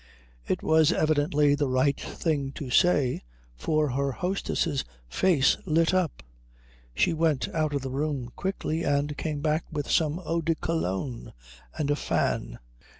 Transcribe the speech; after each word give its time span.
It 0.47 0.63
was 0.63 0.91
evidently 0.91 1.53
the 1.53 1.67
right 1.67 2.01
thing 2.01 2.53
to 2.53 2.71
say, 2.71 3.21
for 3.55 3.89
her 3.89 4.13
hostess's 4.13 4.83
face 5.07 5.57
lit 5.67 5.93
up. 5.93 6.23
She 6.95 7.13
went 7.13 7.47
out 7.53 7.75
of 7.75 7.83
the 7.83 7.91
room 7.91 8.31
quickly 8.35 8.81
and 8.81 9.15
came 9.15 9.41
back 9.41 9.63
with 9.71 9.87
some 9.91 10.19
Eau 10.25 10.41
de 10.41 10.55
Cologne 10.55 11.33
and 11.77 11.91
a 11.91 11.95
fan. 11.95 12.57